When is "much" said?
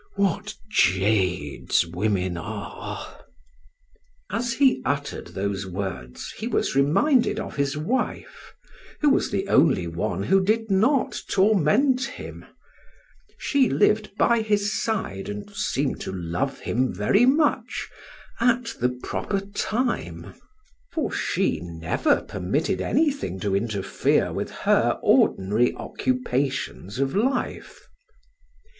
17.27-17.87